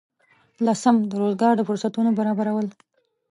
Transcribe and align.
لسم: 0.65 0.95
د 1.09 1.11
روزګار 1.21 1.53
د 1.57 1.61
فرصتونو 1.69 2.09
برابرول. 2.19 2.67